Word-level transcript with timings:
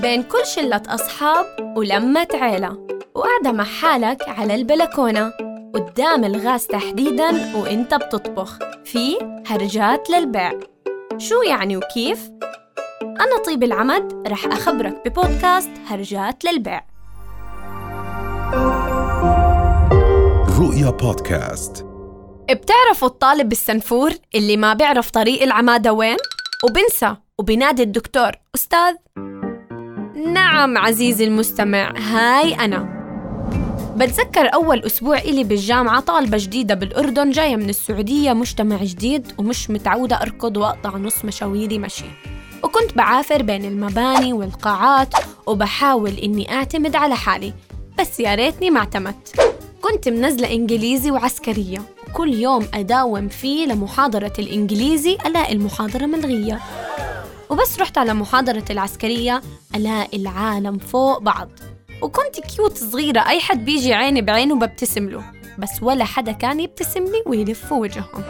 بين 0.00 0.22
كل 0.22 0.46
شلة 0.46 0.82
أصحاب 0.88 1.46
ولمة 1.76 2.28
عيلة. 2.34 2.86
وقاعدة 3.14 3.52
مع 3.52 3.64
حالك 3.64 4.28
على 4.28 4.54
البلكونة. 4.54 5.32
قدام 5.74 6.24
الغاز 6.24 6.66
تحديداً 6.66 7.56
وإنت 7.56 7.94
بتطبخ. 7.94 8.58
في 8.84 9.16
هرجات 9.46 10.10
للبيع. 10.10 10.52
شو 11.18 11.42
يعني 11.42 11.76
وكيف؟ 11.76 12.30
أنا 13.02 13.42
طيب 13.46 13.62
العمد 13.62 14.28
رح 14.28 14.46
أخبرك 14.46 15.08
ببودكاست 15.08 15.70
هرجات 15.86 16.44
للبيع. 16.44 16.84
رؤيا 20.60 20.90
بودكاست. 20.90 21.86
بتعرفوا 22.50 23.08
الطالب 23.08 23.48
بالسنفور 23.48 24.12
اللي 24.34 24.56
ما 24.56 24.74
بيعرف 24.74 25.10
طريق 25.10 25.42
العمادة 25.42 25.92
وين؟ 25.92 26.16
وبنسى. 26.64 27.16
وبنادي 27.38 27.82
الدكتور 27.82 28.32
أستاذ 28.54 28.94
نعم 30.32 30.78
عزيزي 30.78 31.24
المستمع. 31.24 31.92
هاي 31.98 32.54
أنا. 32.54 33.04
بتذكر 33.96 34.54
أول 34.54 34.78
أسبوع 34.78 35.18
إلي 35.18 35.44
بالجامعة 35.44 36.00
طالبة 36.00 36.38
جديدة 36.40 36.74
بالأردن 36.74 37.30
جاية 37.30 37.56
من 37.56 37.68
السعودية 37.68 38.32
مجتمع 38.32 38.76
جديد 38.76 39.32
ومش 39.38 39.70
متعودة 39.70 40.16
أركض 40.22 40.56
وأقطع 40.56 40.96
نص 40.96 41.24
مشاويري 41.24 41.78
مشي. 41.78 42.04
وكنت 42.62 42.96
بعافر 42.96 43.42
بين 43.42 43.64
المباني 43.64 44.32
والقاعات 44.32 45.14
وبحاول 45.46 46.12
إني 46.12 46.54
أعتمد 46.54 46.96
على 46.96 47.16
حالي. 47.16 47.52
بس 47.98 48.20
يا 48.20 48.34
ريتني 48.34 48.70
ما 48.70 48.80
اعتمدت. 48.80 49.54
كنت 49.82 50.08
منزلة 50.08 50.52
إنجليزي 50.52 51.10
وعسكرية. 51.10 51.82
وكل 52.08 52.34
يوم 52.34 52.66
أداوم 52.74 53.28
فيه 53.28 53.66
لمحاضرة 53.66 54.32
الإنجليزي 54.38 55.18
ألاقي 55.26 55.52
المحاضرة 55.52 56.06
ملغية. 56.06 56.60
وبس 57.50 57.80
رحت 57.80 57.98
على 57.98 58.14
محاضرة 58.14 58.64
العسكرية. 58.70 59.42
ألاقي 59.74 60.18
العالم 60.18 60.78
فوق 60.78 61.18
بعض. 61.18 61.48
وكنت 62.02 62.40
كيوت 62.40 62.76
صغيرة 62.76 63.20
أي 63.20 63.40
حد 63.40 63.64
بيجي 63.64 63.94
عيني 63.94 64.22
بعينه 64.22 64.54
ببتسم 64.54 65.08
له. 65.08 65.24
بس 65.58 65.82
ولا 65.82 66.04
حدا 66.04 66.32
كان 66.32 66.60
يبتسم 66.60 67.04
لي 67.04 67.22
ويلفوا 67.26 67.78
وجههم 67.78 68.24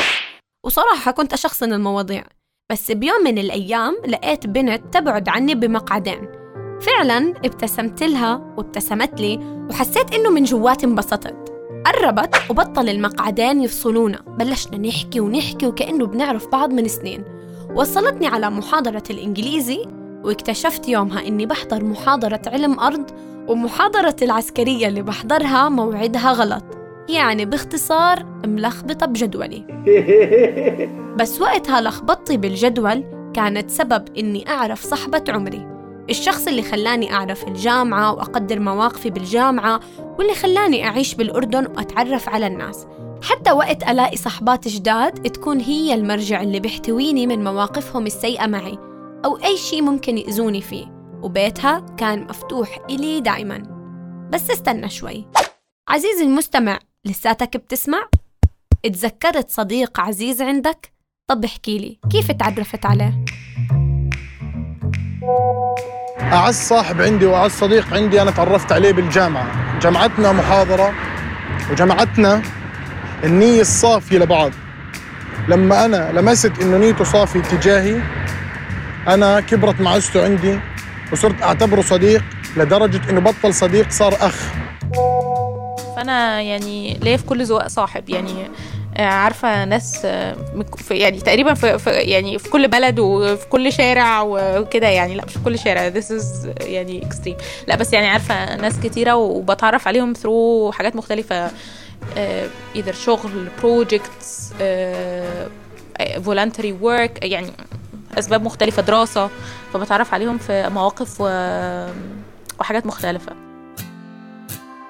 وصراحة 0.67 1.11
كنت 1.11 1.33
أشخصن 1.33 1.73
المواضيع. 1.73 2.25
بس 2.73 2.91
بيوم 2.91 3.25
من 3.25 3.39
الأيام 3.39 3.97
لقيت 4.07 4.47
بنت 4.47 4.95
تبعد 4.95 5.29
عني 5.29 5.55
بمقعدين. 5.55 6.29
فعلا 6.81 7.35
ابتسمت 7.45 8.03
لها 8.03 8.55
وابتسمت 8.57 9.21
لي 9.21 9.39
وحسيت 9.71 10.15
إنه 10.15 10.31
من 10.31 10.45
جواتي 10.45 10.87
انبسطت. 10.87 11.53
قربت 11.87 12.37
وبطل 12.51 12.89
المقعدين 12.89 13.63
يفصلونا. 13.63 14.21
بلشنا 14.21 14.79
نحكي 14.79 15.21
ونحكي 15.21 15.67
وكأنه 15.67 16.07
بنعرف 16.07 16.49
بعض 16.49 16.73
من 16.73 16.89
سنين. 16.89 17.34
وصلتني 17.75 18.27
على 18.27 18.51
محاضرة 18.51 19.03
الإنجليزي 19.11 19.87
واكتشفت 20.25 20.89
يومها 20.89 21.27
إني 21.27 21.47
بحضر 21.47 21.85
محاضرة 21.85 22.41
علم 22.47 22.81
أرض 22.81 23.11
ومحاضرة 23.49 24.17
العسكرية 24.23 24.89
اللي 24.89 25.03
بحضرها 25.03 25.69
موعدها 25.69 26.33
غلط. 26.33 26.65
يعني 27.09 27.45
باختصار 27.45 28.25
ملخبطة 28.47 29.07
بجدولي. 29.07 29.65
بس 31.21 31.41
وقتها 31.41 31.81
لخبطتي 31.81 32.37
بالجدول 32.37 33.05
كانت 33.35 33.71
سبب 33.71 34.05
إني 34.19 34.49
أعرف 34.49 34.83
صحبة 34.83 35.25
عمري. 35.29 35.67
الشخص 36.11 36.47
اللي 36.47 36.63
خلاني 36.63 37.15
أعرف 37.15 37.49
الجامعة 37.49 38.13
وأقدر 38.13 38.61
مواقفي 38.61 39.11
بالجامعة 39.11 39.81
واللي 40.19 40.35
خلاني 40.35 40.89
أعيش 40.89 41.15
بالأردن 41.15 41.67
وأتعرف 41.67 42.29
على 42.29 42.47
الناس. 42.47 42.87
حتى 43.25 43.53
وقت 43.53 43.83
ألاقي 43.83 44.17
صحبات 44.17 44.69
جداد 44.69 45.13
تكون 45.13 45.61
هي 45.61 45.95
المرجع 45.95 46.41
اللي 46.41 46.61
بيحتويني 46.61 47.27
من 47.27 47.45
مواقفهم 47.45 48.07
السيئة 48.07 48.47
معي 48.47 48.79
أو 49.25 49.37
أي 49.45 49.57
شيء 49.57 49.83
ممكن 49.83 50.19
يأذوني 50.19 50.61
فيه 50.61 50.87
وبيتها 51.23 51.87
كان 51.99 52.25
مفتوح 52.25 52.79
إلي 52.91 53.21
دايما 53.21 53.63
بس 54.33 54.51
استنى 54.51 54.89
شوي 54.89 55.27
عزيزي 55.89 56.25
المستمع 56.25 56.79
لساتك 57.05 57.57
بتسمع؟ 57.57 58.09
اتذكرت 58.85 59.51
صديق 59.51 60.01
عزيز 60.01 60.43
عندك؟ 60.43 60.93
طب 61.31 61.45
احكي 61.45 61.79
لي 61.79 61.99
كيف 62.11 62.31
تعرفت 62.31 62.87
عليه؟ 62.87 63.25
أعز 66.21 66.55
صاحب 66.55 67.01
عندي 67.01 67.27
وأعز 67.27 67.51
صديق 67.51 67.95
عندي 67.95 68.23
أنا 68.23 68.31
تعرفت 68.31 68.73
عليه 68.73 68.93
بالجامعة 68.93 69.79
جمعتنا 69.79 70.33
محاضرة 70.33 70.95
وجمعتنا 71.71 72.43
النية 73.25 73.61
الصافية 73.61 74.19
لبعض. 74.19 74.53
لما 75.49 75.85
أنا 75.85 76.13
لمست 76.13 76.53
إنه 76.63 76.77
نيته 76.79 77.05
صافية 77.05 77.41
تجاهي 77.41 78.01
أنا 79.09 79.41
كبرت 79.41 79.81
معزته 79.81 80.25
عندي 80.25 80.59
وصرت 81.13 81.43
أعتبره 81.43 81.81
صديق 81.83 82.25
لدرجة 82.57 83.11
إنه 83.11 83.21
بطل 83.21 83.55
صديق 83.55 83.91
صار 83.91 84.15
أخ. 84.21 84.37
فأنا 85.97 86.41
يعني 86.41 86.99
ليا 87.03 87.17
في 87.17 87.25
كل 87.25 87.45
ذوق 87.45 87.67
صاحب. 87.67 88.11
يعني 88.11 88.51
آه، 88.97 89.03
عارفة 89.07 89.65
ناس 89.65 90.01
آه، 90.05 90.37
في- 90.77 90.95
يعني 90.95 91.19
تقريبا 91.21 91.55
في, 91.55 91.91
يعني 91.91 92.39
في 92.39 92.51
كل 92.51 92.69
بلد 92.69 92.99
وفي 92.99 93.47
كل 93.47 93.73
شارع 93.73 94.23
وكده. 94.23 94.89
يعني 94.89 95.15
لا 95.15 95.25
مش 95.25 95.33
في 95.33 95.39
كل 95.45 95.59
شارع. 95.59 95.91
This 95.91 96.05
is 96.21 96.25
يعني 96.61 97.01
extreme. 97.11 97.43
لا 97.69 97.77
بس 97.77 97.93
يعني 97.93 98.09
عارفة 98.09 98.57
ناس 98.57 98.81
كتيرة 98.81 99.15
وبتعرف 99.17 99.89
عليهم 99.89 100.15
through 100.15 100.75
حاجات 100.75 100.97
مختلفة. 100.97 101.51
آه، 102.17 102.49
either 102.77 102.91
شغل 102.91 103.49
آه، 104.61 105.49
voluntary 106.19 106.73
work 106.83 107.23
يعني 107.25 107.51
أسباب 108.19 108.43
مختلفة 108.45 108.83
دراسة 108.83 109.31
فبتعرف 109.73 110.15
عليهم 110.15 110.39
في 110.39 110.69
مواقف 110.69 111.17
و- 111.21 111.89
وحاجات 112.61 112.87
مختلفة. 112.87 113.33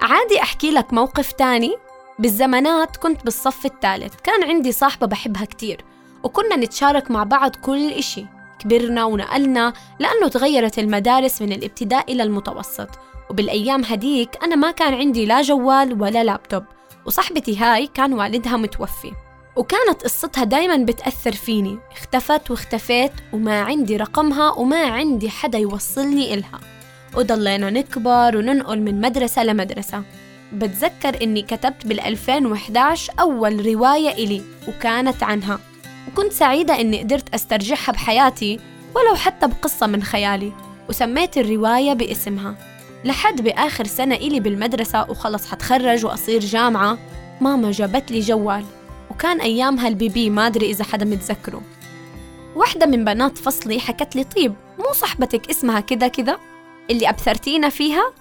عادي 0.01 0.41
أحكي 0.41 0.71
لك 0.71 0.93
موقف 0.93 1.31
تاني؟ 1.31 1.75
بالزمانات 2.19 2.97
كنت 2.97 3.23
بالصف 3.23 3.65
الثالث 3.65 4.13
كان 4.23 4.43
عندي 4.43 4.71
صاحبة 4.71 5.07
بحبها 5.07 5.45
كتير 5.45 5.81
وكنا 6.23 6.55
نتشارك 6.55 7.11
مع 7.11 7.23
بعض 7.23 7.55
كل 7.55 7.89
إشي 7.91 8.25
كبرنا 8.59 9.03
ونقلنا 9.05 9.73
لأنه 9.99 10.27
تغيرت 10.27 10.79
المدارس 10.79 11.41
من 11.41 11.51
الابتدائي 11.51 12.21
المتوسط 12.23 12.89
وبالأيام 13.29 13.83
هديك 13.83 14.29
أنا 14.43 14.55
ما 14.55 14.71
كان 14.71 14.93
عندي 14.93 15.25
لا 15.25 15.41
جوال 15.41 16.01
ولا 16.01 16.23
لابتوب. 16.23 16.63
وصاحبتي 17.05 17.57
هاي 17.57 17.87
كان 17.87 18.13
والدها 18.13 18.57
متوفي 18.57 19.11
وكانت 19.55 20.03
قصتها 20.03 20.43
دايما 20.43 20.77
بتأثر 20.77 21.31
فيني. 21.31 21.77
اختفت 21.91 22.51
واختفيت 22.51 23.11
وما 23.33 23.61
عندي 23.61 23.97
رقمها 23.97 24.51
وما 24.51 24.85
عندي 24.85 25.29
حدا 25.29 25.57
يوصلني 25.57 26.33
إلها. 26.33 26.59
وضلينا 27.17 27.69
نكبر 27.69 28.37
وننقل 28.37 28.81
من 28.81 29.01
مدرسة 29.01 29.43
لمدرسة. 29.43 30.03
بتذكر 30.53 31.23
إني 31.23 31.41
كتبت 31.41 31.87
بال 31.87 31.99
2011 31.99 33.13
أول 33.19 33.65
رواية 33.65 34.09
إلي 34.09 34.41
وكانت 34.67 35.23
عنها. 35.23 35.59
وكنت 36.07 36.31
سعيدة 36.31 36.81
إني 36.81 37.03
قدرت 37.03 37.33
أسترجعها 37.33 37.91
بحياتي 37.91 38.59
ولو 38.95 39.15
حتى 39.15 39.47
بقصة 39.47 39.87
من 39.87 40.03
خيالي. 40.03 40.51
وسميت 40.89 41.37
الرواية 41.37 41.93
باسمها. 41.93 42.55
لحد 43.05 43.41
بآخر 43.41 43.87
سنة 43.87 44.15
إلي 44.15 44.39
بالمدرسة 44.39 45.09
وخلص 45.09 45.47
حتخرج 45.47 46.05
وأصير 46.05 46.39
جامعة. 46.39 46.97
ماما 47.41 47.71
جابت 47.71 48.11
لي 48.11 48.19
جوال 48.19 48.65
وكان 49.11 49.41
أيامها 49.41 49.87
البيبي 49.87 50.29
ما 50.29 50.47
أدري 50.47 50.71
إذا 50.71 50.83
حدا 50.83 51.05
متذكره. 51.05 51.61
واحدة 52.55 52.85
من 52.85 53.05
بنات 53.05 53.37
فصلي 53.37 53.79
حكت 53.79 54.15
لي 54.15 54.23
طيب 54.23 54.53
مو 54.79 54.93
صاحبتك 54.93 55.49
اسمها 55.49 55.79
كذا 55.79 56.07
كذا؟ 56.07 56.39
اللي 56.89 57.09
أبثرتينا 57.09 57.69
فيها؟ 57.69 58.13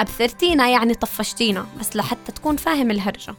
أبثرتينا 0.00 0.68
يعني 0.68 0.94
طفشتينا 0.94 1.66
بس 1.80 1.96
لحتى 1.96 2.32
تكون 2.32 2.56
فاهم 2.56 2.90
الهرجة. 2.90 3.34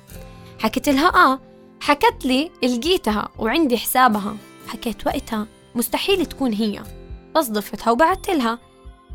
حكيت 0.59 0.90
لها 0.90 1.07
آه. 1.07 1.40
حكت 1.81 2.25
لي 2.25 2.51
لقيتها 2.63 3.29
وعندي 3.40 3.78
حسابها. 3.78 4.35
حكيت 4.67 5.07
وقتها 5.07 5.47
مستحيل 5.75 6.25
تكون 6.25 6.53
هي. 6.53 6.81
بس 7.35 7.47
ضفتها 7.47 7.91
وبعت 7.91 8.29
لها 8.29 8.59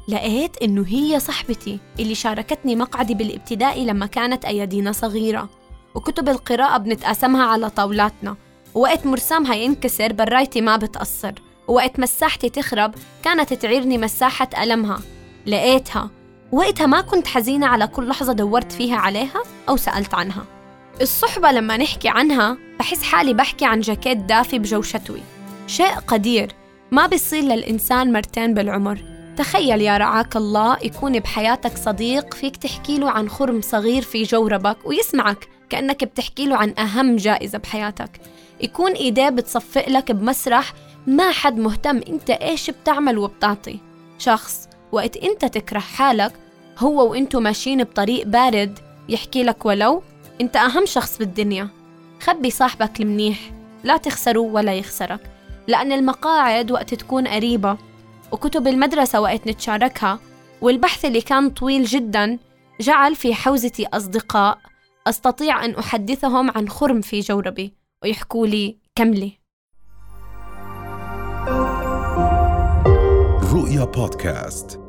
لقيت 0.09 0.63
إنه 0.63 0.85
هي 0.89 1.21
صاحبتي 1.21 1.79
اللي 2.01 2.15
شاركتني 2.15 2.77
مقعدي 2.77 3.15
بالابتدائي 3.15 3.85
لما 3.85 4.07
كانت 4.07 4.45
أيادينا 4.45 4.93
صغيرة. 4.93 5.49
وكتب 5.95 6.29
القراءة 6.29 6.79
بنتقاسمها 6.79 7.45
على 7.45 7.71
طاولاتنا. 7.71 8.37
ووقت 8.75 9.07
مرسامها 9.07 9.55
ينكسر 9.55 10.13
برايتي 10.13 10.61
ما 10.61 10.77
بتأثر. 10.77 11.33
ووقت 11.69 12.01
مساحتي 12.01 12.49
تخرب 12.49 12.95
كانت 13.23 13.53
تعيرني 13.53 13.99
مساحة 13.99 14.45
قلمها 14.45 15.01
لقيتها. 15.47 16.11
وقتها 16.53 16.87
ما 16.87 17.01
كنت 17.01 17.27
حزينة 17.27 17.67
على 17.67 17.87
كل 17.87 18.09
لحظة 18.09 18.33
دورت 18.33 18.73
فيها 18.73 18.97
عليها 18.97 19.43
أو 19.69 19.77
سألت 19.77 20.15
عنها. 20.15 20.45
الصحبة 21.01 21.51
لما 21.53 21.77
نحكي 21.77 22.09
عنها 22.09 22.57
بحس 22.79 23.03
حالي 23.03 23.35
بحكي 23.35 23.65
عن 23.65 23.81
جاكيت 23.81 24.19
دافي 24.19 24.59
بجو 24.59 24.83
شتوي 24.83 25.21
شيء 25.67 25.95
قدير. 25.95 26.53
ما 26.91 27.07
بيصير 27.07 27.43
للإنسان 27.43 28.13
مرتين 28.13 28.55
بالعمر. 28.55 29.16
تخيل 29.37 29.83
يا 29.83 29.97
رعاك 29.97 30.37
الله 30.37 30.77
يكون 30.83 31.19
بحياتك 31.19 31.77
صديق 31.77 32.35
فيك 32.35 32.57
تحكي 32.57 32.99
له 32.99 33.11
عن 33.11 33.29
خرم 33.29 33.61
صغير 33.61 34.03
في 34.03 34.23
جوربك 34.23 34.77
ويسمعك 34.85 35.49
كأنك 35.71 36.05
بتحكي 36.05 36.47
له 36.47 36.57
عن 36.57 36.75
أهم 36.79 37.17
جائزة 37.17 37.59
بحياتك. 37.59 38.21
يكون 38.61 38.93
إيديه 38.93 39.29
بتصفق 39.29 39.89
لك 39.89 40.13
بمسرح 40.13 40.73
ما 41.07 41.31
حد 41.31 41.59
مهتم 41.59 42.01
أنت 42.09 42.31
إيش 42.31 42.71
بتعمل 42.71 43.19
وبتعطي. 43.19 43.79
شخص 44.19 44.69
وقت 44.93 45.17
أنت 45.17 45.45
تكره 45.45 45.79
حالك 45.79 46.33
هو 46.79 47.11
وأنتو 47.11 47.41
ماشيين 47.41 47.85
بطريق 47.85 48.27
بارد 48.27 48.79
يحكي 49.09 49.43
لك 49.43 49.67
ولو 49.67 50.03
أنت 50.41 50.57
أهم 50.57 50.87
شخص 50.87 51.19
بالدنيا. 51.19 51.69
خبي 52.21 52.51
صاحبك 52.51 53.01
المنيح 53.01 53.39
لا 53.85 53.97
تخسره 53.97 54.41
ولا 54.41 54.75
يخسرك 54.75 55.21
لأن 55.69 55.93
المقاعد 55.93 56.71
وقت 56.71 56.95
تكون 56.95 57.29
قريبة 57.29 57.77
وكتب 58.33 58.67
المدرسة 58.67 59.21
وقت 59.21 59.47
نتشاركها 59.47 60.19
والبحث 60.61 61.05
اللي 61.05 61.21
كان 61.21 61.51
طويل 61.51 61.85
جدا 61.85 62.39
جعل 62.81 63.15
في 63.15 63.35
حوزتي 63.35 63.87
أصدقاء 63.87 64.59
أستطيع 65.07 65.65
أن 65.65 65.75
أحدثهم 65.75 66.51
عن 66.51 66.69
خرم 66.69 67.01
في 67.01 67.21
جوربي 67.21 67.75
ويحكوا 68.03 68.47
لي 68.47 68.77
كملي. 68.95 69.39
رؤيا 73.53 73.85
بودكاست. 73.85 74.86